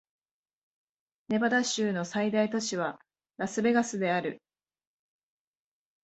[1.27, 2.97] ネバダ州の最大都市は
[3.37, 4.41] ラスベガスである